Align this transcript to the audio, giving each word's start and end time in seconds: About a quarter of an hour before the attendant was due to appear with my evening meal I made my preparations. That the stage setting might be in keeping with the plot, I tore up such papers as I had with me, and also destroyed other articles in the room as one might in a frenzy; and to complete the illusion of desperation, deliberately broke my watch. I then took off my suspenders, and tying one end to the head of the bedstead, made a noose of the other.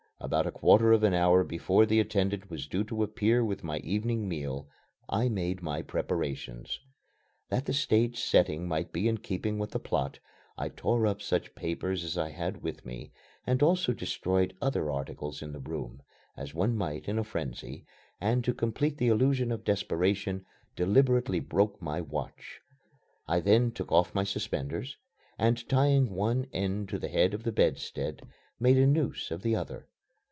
About 0.23 0.45
a 0.45 0.51
quarter 0.51 0.91
of 0.91 1.01
an 1.01 1.15
hour 1.15 1.43
before 1.43 1.87
the 1.87 1.99
attendant 1.99 2.47
was 2.47 2.67
due 2.67 2.83
to 2.83 3.01
appear 3.01 3.43
with 3.43 3.63
my 3.63 3.79
evening 3.79 4.29
meal 4.29 4.69
I 5.09 5.29
made 5.29 5.63
my 5.63 5.81
preparations. 5.81 6.79
That 7.49 7.65
the 7.65 7.73
stage 7.73 8.19
setting 8.19 8.67
might 8.67 8.93
be 8.93 9.07
in 9.07 9.17
keeping 9.17 9.57
with 9.57 9.71
the 9.71 9.79
plot, 9.79 10.19
I 10.59 10.69
tore 10.69 11.07
up 11.07 11.23
such 11.23 11.55
papers 11.55 12.03
as 12.03 12.19
I 12.19 12.29
had 12.29 12.61
with 12.61 12.85
me, 12.85 13.11
and 13.47 13.63
also 13.63 13.93
destroyed 13.93 14.55
other 14.61 14.91
articles 14.91 15.41
in 15.41 15.53
the 15.53 15.59
room 15.59 16.03
as 16.37 16.53
one 16.53 16.75
might 16.75 17.07
in 17.07 17.17
a 17.17 17.23
frenzy; 17.23 17.87
and 18.21 18.43
to 18.43 18.53
complete 18.53 18.99
the 18.99 19.07
illusion 19.07 19.51
of 19.51 19.63
desperation, 19.63 20.45
deliberately 20.75 21.39
broke 21.39 21.81
my 21.81 21.99
watch. 21.99 22.61
I 23.27 23.39
then 23.39 23.71
took 23.71 23.91
off 23.91 24.13
my 24.13 24.23
suspenders, 24.23 24.97
and 25.39 25.67
tying 25.67 26.11
one 26.11 26.45
end 26.53 26.89
to 26.89 26.99
the 26.99 27.09
head 27.09 27.33
of 27.33 27.41
the 27.41 27.51
bedstead, 27.51 28.21
made 28.59 28.77
a 28.77 28.85
noose 28.85 29.31
of 29.31 29.41
the 29.41 29.55
other. 29.55 29.87